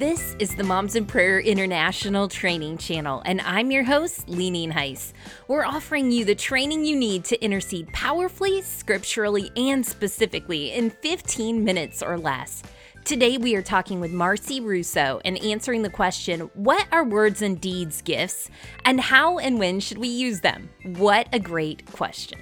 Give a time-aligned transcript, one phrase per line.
[0.00, 5.12] This is the Moms in Prayer International Training Channel, and I'm your host, Lee Nienhuis.
[5.46, 11.62] We're offering you the training you need to intercede powerfully, scripturally, and specifically in 15
[11.62, 12.62] minutes or less.
[13.04, 17.60] Today, we are talking with Marcy Russo and answering the question What are words and
[17.60, 18.48] deeds gifts,
[18.86, 20.70] and how and when should we use them?
[20.96, 22.40] What a great question.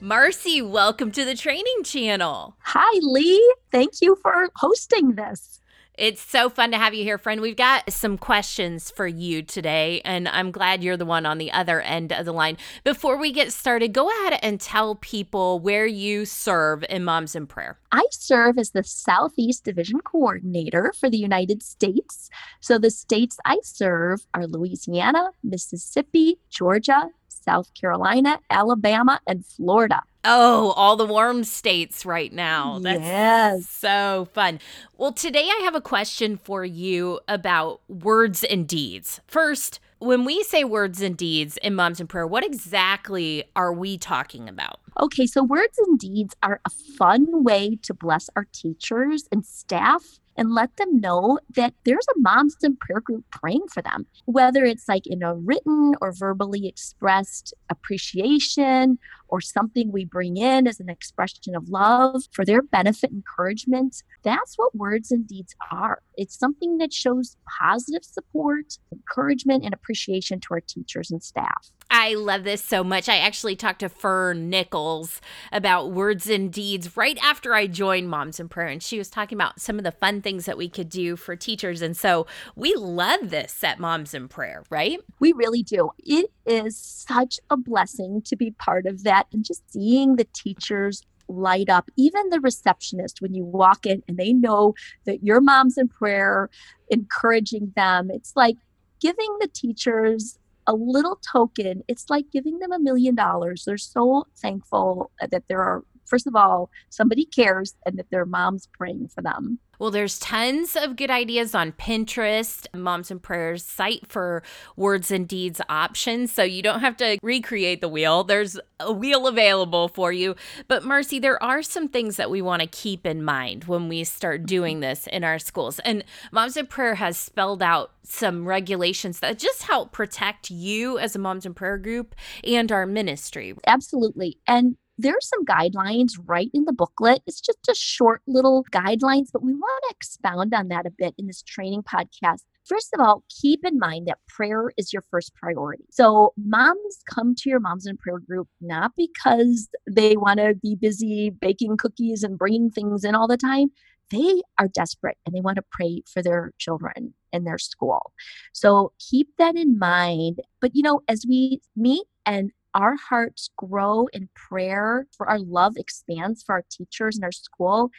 [0.00, 2.56] Marcy, welcome to the training channel.
[2.60, 3.54] Hi, Lee.
[3.70, 5.60] Thank you for hosting this.
[5.98, 7.40] It's so fun to have you here, friend.
[7.40, 11.50] We've got some questions for you today, and I'm glad you're the one on the
[11.50, 12.58] other end of the line.
[12.84, 17.46] Before we get started, go ahead and tell people where you serve in Moms in
[17.46, 17.78] Prayer.
[17.92, 22.28] I serve as the Southeast Division Coordinator for the United States.
[22.60, 27.08] So the states I serve are Louisiana, Mississippi, Georgia,
[27.46, 30.02] South Carolina, Alabama, and Florida.
[30.24, 32.80] Oh, all the warm states right now.
[32.80, 33.68] That's yes.
[33.68, 34.58] so fun.
[34.98, 39.20] Well, today I have a question for you about words and deeds.
[39.28, 43.96] First, when we say words and deeds in Moms in Prayer, what exactly are we
[43.96, 44.80] talking about?
[45.00, 50.18] Okay, so words and deeds are a fun way to bless our teachers and staff
[50.36, 54.64] and let them know that there's a moms in prayer group praying for them, whether
[54.64, 58.98] it's like in a written or verbally expressed appreciation
[59.28, 64.02] or something we bring in as an expression of love for their benefit, encouragement.
[64.22, 66.02] That's what words and deeds are.
[66.16, 71.70] It's something that shows positive support, encouragement, and appreciation to our teachers and staff.
[71.90, 73.08] I love this so much.
[73.08, 75.20] I actually talked to Fern Nichols
[75.52, 79.36] about words and deeds right after I joined Moms in Prayer, and she was talking
[79.36, 81.82] about some of the fun things that we could do for teachers.
[81.82, 85.00] And so we love this at Moms in Prayer, right?
[85.20, 85.90] We really do.
[85.98, 91.02] It is such a blessing to be part of that and just seeing the teachers
[91.28, 94.74] light up even the receptionist when you walk in and they know
[95.06, 96.48] that your mom's in prayer
[96.90, 98.56] encouraging them it's like
[99.00, 103.64] giving the teachers a little token, it's like giving them a million dollars.
[103.64, 108.68] They're so thankful that there are, first of all, somebody cares and that their mom's
[108.78, 109.58] praying for them.
[109.78, 114.42] Well, there's tons of good ideas on Pinterest, Moms and Prayers site for
[114.74, 116.32] words and deeds options.
[116.32, 118.24] So you don't have to recreate the wheel.
[118.24, 120.34] There's a wheel available for you.
[120.66, 124.04] But Marcy, there are some things that we want to keep in mind when we
[124.04, 125.78] start doing this in our schools.
[125.80, 131.14] And Moms and Prayer has spelled out some regulations that just help protect you as
[131.14, 133.54] a Moms and Prayer group and our ministry.
[133.66, 134.38] Absolutely.
[134.46, 137.22] And there's some guidelines right in the booklet.
[137.26, 141.14] It's just a short little guidelines, but we want to expound on that a bit
[141.18, 142.40] in this training podcast.
[142.64, 145.84] First of all, keep in mind that prayer is your first priority.
[145.90, 150.74] So, moms come to your Moms in Prayer group not because they want to be
[150.74, 153.68] busy baking cookies and bringing things in all the time.
[154.10, 158.12] They are desperate and they want to pray for their children and their school.
[158.52, 160.40] So, keep that in mind.
[160.60, 165.76] But, you know, as we meet and our hearts grow in prayer, for our love
[165.76, 167.90] expands for our teachers and our school,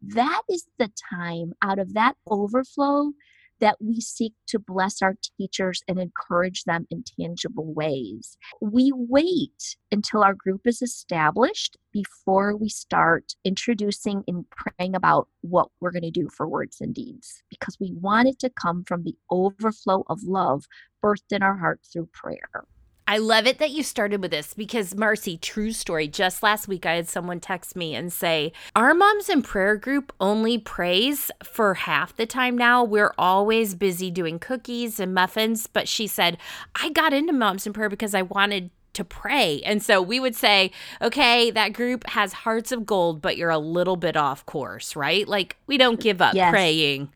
[0.00, 3.12] that is the time out of that overflow
[3.60, 8.36] that we seek to bless our teachers and encourage them in tangible ways.
[8.60, 15.68] We wait until our group is established before we start introducing and praying about what
[15.80, 19.04] we're going to do for words and deeds because we want it to come from
[19.04, 20.64] the overflow of love
[21.04, 22.64] birthed in our heart through prayer.
[23.06, 26.06] I love it that you started with this because, Marcy, true story.
[26.06, 30.12] Just last week, I had someone text me and say, Our Moms in Prayer group
[30.20, 32.84] only prays for half the time now.
[32.84, 35.66] We're always busy doing cookies and muffins.
[35.66, 36.38] But she said,
[36.80, 39.62] I got into Moms in Prayer because I wanted to pray.
[39.64, 40.70] And so we would say,
[41.00, 45.26] okay, that group has hearts of gold, but you're a little bit off course, right?
[45.26, 46.50] Like we don't give up yes.
[46.50, 47.10] praying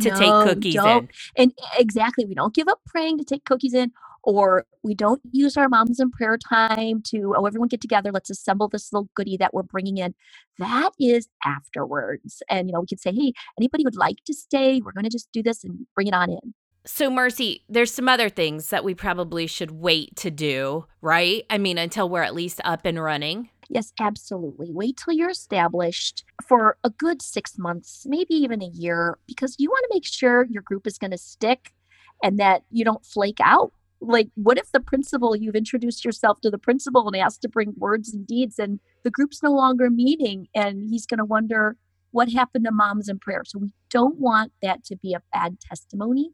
[0.00, 1.10] to no, take cookies don't.
[1.34, 1.42] in.
[1.42, 3.90] And exactly, we don't give up praying to take cookies in
[4.28, 8.28] or we don't use our moms in prayer time to oh everyone get together let's
[8.28, 10.14] assemble this little goodie that we're bringing in
[10.58, 14.82] that is afterwards and you know we could say hey anybody would like to stay
[14.84, 16.54] we're going to just do this and bring it on in
[16.84, 21.44] so Marcy, there's some other things that we probably should wait to do, right?
[21.50, 23.50] I mean, until we're at least up and running.
[23.68, 24.68] Yes, absolutely.
[24.70, 29.68] Wait till you're established for a good six months, maybe even a year, because you
[29.68, 31.74] want to make sure your group is going to stick
[32.22, 36.50] and that you don't flake out like what if the principal you've introduced yourself to
[36.50, 40.46] the principal and asked to bring words and deeds and the group's no longer meeting
[40.54, 41.76] and he's going to wonder
[42.10, 45.58] what happened to moms in prayer so we don't want that to be a bad
[45.60, 46.30] testimony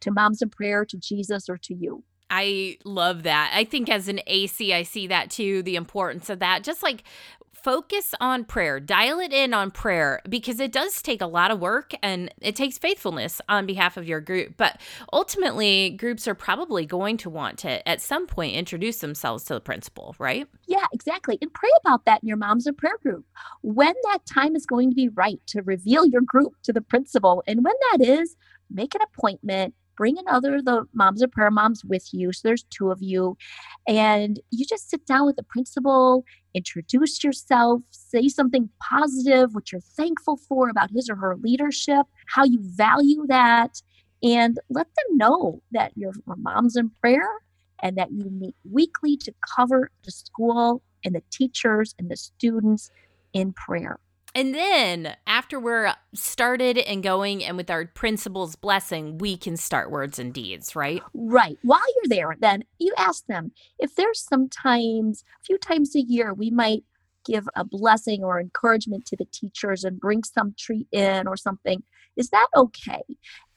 [0.00, 3.52] to moms in prayer to jesus or to you I love that.
[3.54, 6.64] I think as an AC, I see that too, the importance of that.
[6.64, 7.04] Just like
[7.66, 11.58] focus on prayer, dial it in on prayer because it does take a lot of
[11.58, 14.54] work and it takes faithfulness on behalf of your group.
[14.56, 14.80] But
[15.12, 19.60] ultimately, groups are probably going to want to at some point introduce themselves to the
[19.60, 20.46] principal, right?
[20.68, 21.38] Yeah, exactly.
[21.42, 23.26] And pray about that in your Moms in Prayer group.
[23.62, 27.42] When that time is going to be right to reveal your group to the principal.
[27.48, 28.36] And when that is,
[28.70, 32.64] make an appointment bring another of the moms of prayer moms with you so there's
[32.64, 33.36] two of you
[33.86, 39.80] and you just sit down with the principal introduce yourself say something positive what you're
[39.80, 43.80] thankful for about his or her leadership how you value that
[44.22, 47.28] and let them know that you're moms in prayer
[47.82, 52.90] and that you meet weekly to cover the school and the teachers and the students
[53.32, 53.98] in prayer
[54.36, 59.90] and then after we're started and going and with our principal's blessing, we can start
[59.90, 61.02] words and deeds, right?
[61.14, 61.58] Right.
[61.62, 66.34] While you're there, then you ask them if there's sometimes, a few times a year,
[66.34, 66.84] we might
[67.24, 71.82] give a blessing or encouragement to the teachers and bring some treat in or something.
[72.14, 73.02] Is that okay?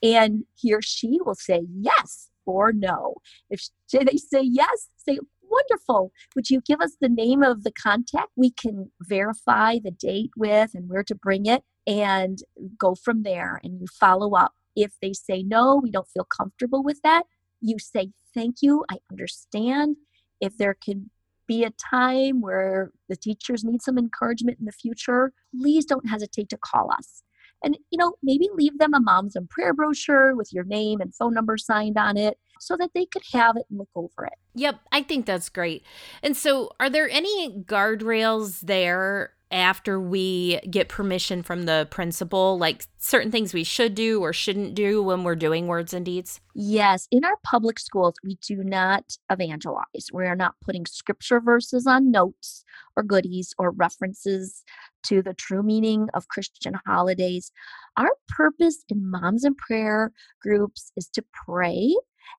[0.02, 3.16] And he or she will say yes or no.
[3.50, 5.18] If they say yes, say,
[5.50, 6.12] wonderful.
[6.34, 10.70] Would you give us the name of the contact we can verify the date with
[10.74, 12.38] and where to bring it and
[12.78, 14.52] go from there and you follow up.
[14.76, 17.24] If they say no, we don't feel comfortable with that,
[17.60, 19.96] you say thank you, I understand.
[20.40, 21.10] If there can
[21.46, 26.48] be a time where the teachers need some encouragement in the future, please don't hesitate
[26.50, 27.22] to call us.
[27.62, 31.14] And, you know, maybe leave them a Moms in Prayer brochure with your name and
[31.14, 34.34] phone number signed on it so that they could have it and look over it.
[34.54, 35.84] Yep, I think that's great.
[36.22, 42.86] And so, are there any guardrails there after we get permission from the principal, like
[42.98, 46.40] certain things we should do or shouldn't do when we're doing words and deeds?
[46.54, 47.08] Yes.
[47.10, 50.08] In our public schools, we do not evangelize.
[50.12, 52.64] We are not putting scripture verses on notes
[52.96, 54.62] or goodies or references
[55.04, 57.50] to the true meaning of Christian holidays.
[57.96, 60.12] Our purpose in Moms and Prayer
[60.42, 61.94] groups is to pray.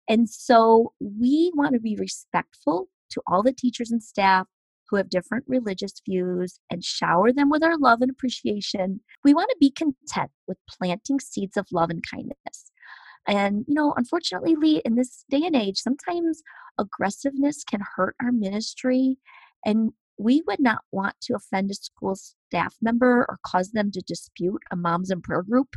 [0.08, 4.48] And so we want to be respectful to all the teachers and staff
[4.92, 9.00] who have different religious views and shower them with our love and appreciation.
[9.24, 12.72] We want to be content with planting seeds of love and kindness.
[13.26, 16.42] And, you know, unfortunately, Lee, in this day and age, sometimes
[16.78, 19.18] aggressiveness can hurt our ministry.
[19.66, 24.02] And we would not want to offend a school staff member or cause them to
[24.02, 25.76] dispute a moms and prayer group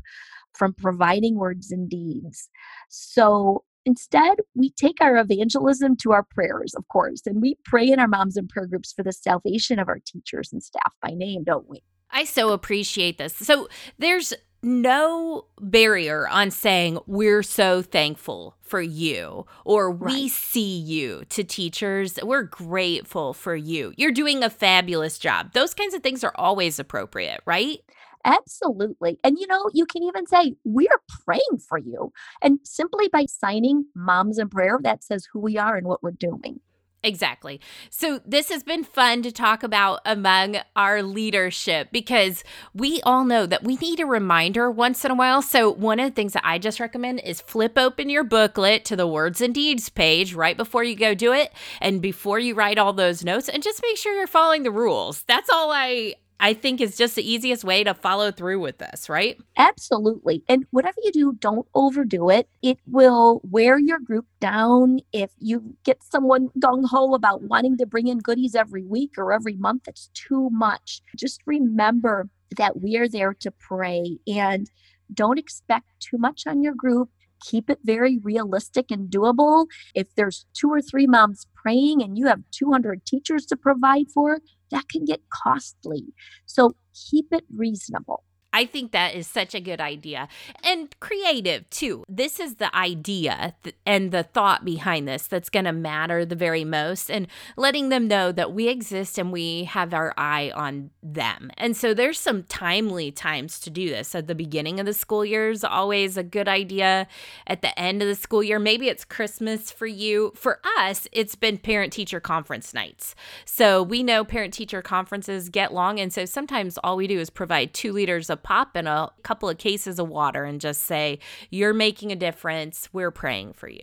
[0.54, 2.48] from providing words and deeds.
[2.88, 7.98] So instead, we take our evangelism to our prayers, of course, and we pray in
[7.98, 11.44] our moms and prayer groups for the salvation of our teachers and staff by name,
[11.44, 11.82] don't we?
[12.10, 13.34] I so appreciate this.
[13.34, 14.32] So there's
[14.64, 20.12] no barrier on saying we're so thankful for you or right.
[20.12, 22.18] we see you to teachers.
[22.22, 23.92] We're grateful for you.
[23.96, 25.52] You're doing a fabulous job.
[25.52, 27.80] Those kinds of things are always appropriate, right?
[28.24, 29.18] Absolutely.
[29.22, 32.12] And you know, you can even say, We're praying for you.
[32.42, 36.10] And simply by signing Moms in Prayer, that says who we are and what we're
[36.12, 36.60] doing.
[37.04, 37.60] Exactly.
[37.90, 42.42] So, this has been fun to talk about among our leadership because
[42.72, 45.42] we all know that we need a reminder once in a while.
[45.42, 48.96] So, one of the things that I just recommend is flip open your booklet to
[48.96, 52.78] the words and deeds page right before you go do it and before you write
[52.78, 55.24] all those notes and just make sure you're following the rules.
[55.24, 59.08] That's all I I think is just the easiest way to follow through with this,
[59.08, 59.38] right?
[59.56, 60.42] Absolutely.
[60.48, 62.48] And whatever you do, don't overdo it.
[62.62, 64.98] It will wear your group down.
[65.12, 69.32] If you get someone gung ho about wanting to bring in goodies every week or
[69.32, 71.00] every month, that's too much.
[71.16, 74.70] Just remember that we are there to pray and
[75.12, 77.10] don't expect too much on your group
[77.44, 79.66] keep it very realistic and doable.
[79.94, 84.38] If there's two or three moms praying and you have 200 teachers to provide for,
[84.74, 86.04] that can get costly.
[86.46, 86.76] So
[87.10, 88.24] keep it reasonable.
[88.54, 90.28] I think that is such a good idea
[90.62, 92.04] and creative too.
[92.08, 96.36] This is the idea th- and the thought behind this that's going to matter the
[96.36, 100.90] very most, and letting them know that we exist and we have our eye on
[101.02, 101.50] them.
[101.58, 104.14] And so there's some timely times to do this.
[104.14, 107.08] At the beginning of the school year is always a good idea.
[107.48, 110.32] At the end of the school year, maybe it's Christmas for you.
[110.36, 113.16] For us, it's been parent teacher conference nights.
[113.44, 117.30] So we know parent teacher conferences get long, and so sometimes all we do is
[117.30, 121.18] provide two liters of pop in a couple of cases of water and just say,
[121.50, 122.88] You're making a difference.
[122.92, 123.82] We're praying for you.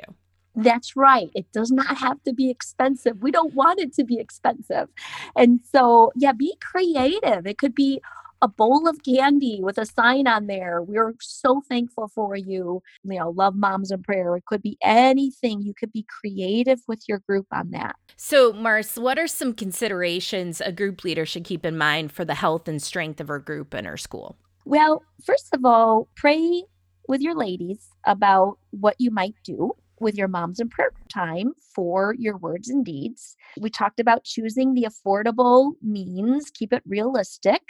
[0.55, 1.29] That's right.
[1.33, 3.21] It does not have to be expensive.
[3.21, 4.89] We don't want it to be expensive.
[5.35, 7.47] And so, yeah, be creative.
[7.47, 8.01] It could be
[8.41, 10.81] a bowl of candy with a sign on there.
[10.81, 12.81] We're so thankful for you.
[13.03, 14.35] You know, love moms in prayer.
[14.35, 15.61] It could be anything.
[15.61, 17.95] You could be creative with your group on that.
[18.17, 22.35] So, Mars, what are some considerations a group leader should keep in mind for the
[22.35, 24.37] health and strength of her group and her school?
[24.65, 26.63] Well, first of all, pray
[27.07, 32.15] with your ladies about what you might do with your moms in prayer time for
[32.17, 33.35] your words and deeds.
[33.59, 37.61] We talked about choosing the affordable means, keep it realistic,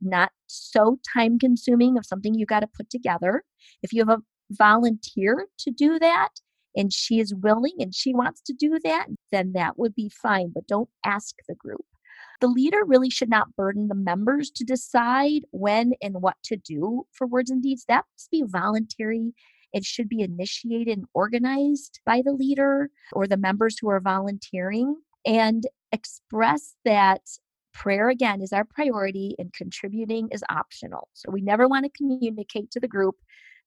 [0.00, 3.42] not so time consuming of something you got to put together.
[3.82, 6.30] If you have a volunteer to do that
[6.76, 10.52] and she is willing and she wants to do that, then that would be fine,
[10.54, 11.84] but don't ask the group.
[12.40, 17.06] The leader really should not burden the members to decide when and what to do
[17.12, 17.84] for words and deeds.
[17.88, 19.32] That must be voluntary
[19.72, 24.96] it should be initiated and organized by the leader or the members who are volunteering
[25.26, 27.22] and express that
[27.74, 31.08] prayer again is our priority and contributing is optional.
[31.12, 33.16] So we never want to communicate to the group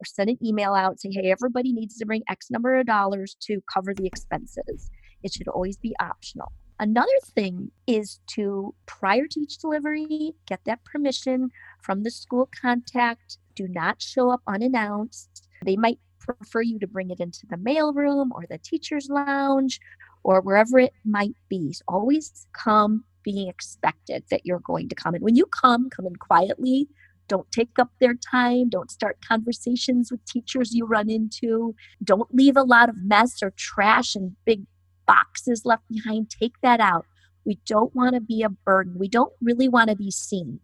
[0.01, 3.35] or send an email out say, hey, everybody needs to bring X number of dollars
[3.41, 4.89] to cover the expenses.
[5.23, 6.51] It should always be optional.
[6.81, 11.51] Another thing is to, prior to each delivery, get that permission
[11.83, 13.37] from the school contact.
[13.55, 15.47] Do not show up unannounced.
[15.63, 19.79] They might prefer you to bring it into the mailroom or the teacher's lounge
[20.23, 21.71] or wherever it might be.
[21.71, 25.13] So always come being expected that you're going to come.
[25.13, 26.87] And when you come, come in quietly.
[27.27, 28.69] Don't take up their time.
[28.69, 31.75] Don't start conversations with teachers you run into.
[32.03, 34.63] Don't leave a lot of mess or trash and big
[35.11, 36.29] boxes left behind.
[36.29, 37.05] Take that out.
[37.45, 38.95] We don't want to be a burden.
[38.97, 40.59] We don't really want to be seen.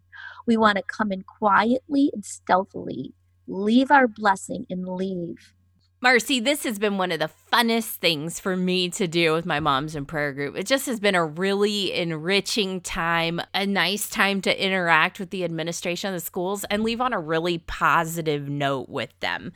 [0.46, 3.14] We want to come in quietly and stealthily
[3.48, 5.54] leave our blessing and leave.
[6.00, 9.60] Marcy, this has been one of the funnest things for me to do with my
[9.60, 10.56] moms in prayer group.
[10.56, 15.44] It just has been a really enriching time, a nice time to interact with the
[15.44, 19.54] administration of the schools and leave on a really positive note with them.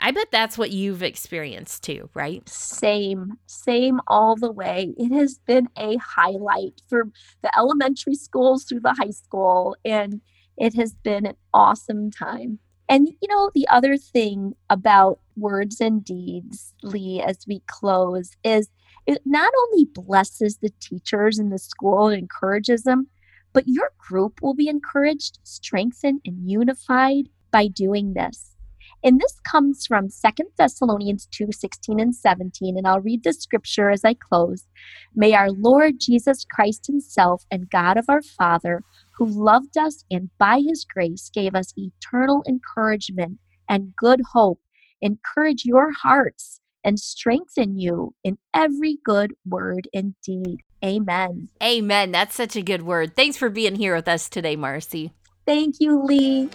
[0.00, 2.48] I bet that's what you've experienced too, right?
[2.48, 4.94] Same, same all the way.
[4.96, 7.04] It has been a highlight for
[7.42, 10.22] the elementary schools through the high school, and
[10.56, 12.60] it has been an awesome time.
[12.92, 18.68] And, you know, the other thing about words and deeds, Lee, as we close, is
[19.06, 23.06] it not only blesses the teachers in the school and encourages them,
[23.54, 28.56] but your group will be encouraged, strengthened, and unified by doing this.
[29.02, 32.76] And this comes from Second Thessalonians 2 16 and 17.
[32.76, 34.66] And I'll read the scripture as I close.
[35.14, 38.82] May our Lord Jesus Christ Himself and God of our Father,
[39.16, 43.38] who loved us and by his grace gave us eternal encouragement
[43.68, 44.60] and good hope,
[45.00, 50.58] encourage your hearts and strengthen you in every good word and deed.
[50.84, 51.48] Amen.
[51.62, 52.10] Amen.
[52.10, 53.14] That's such a good word.
[53.14, 55.12] Thanks for being here with us today, Marcy.
[55.46, 56.50] Thank you, Lee.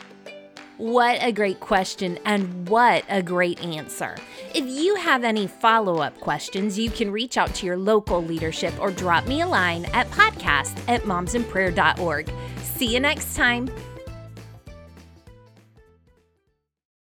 [0.77, 4.15] What a great question and what a great answer.
[4.53, 8.73] If you have any follow up questions, you can reach out to your local leadership
[8.79, 12.31] or drop me a line at podcast at momsinprayer.org.
[12.61, 13.69] See you next time.